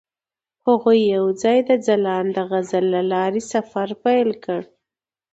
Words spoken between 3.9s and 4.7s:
پیل کړ.